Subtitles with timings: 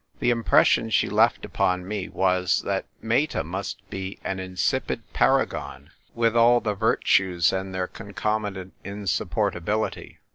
[0.17, 6.35] The impression she left upon me was that Meta must be an insipid paragon, with
[6.35, 10.17] all the virtues and their concomitant insup portability.